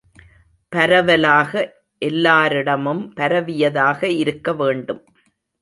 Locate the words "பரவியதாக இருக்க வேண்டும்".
3.13-5.03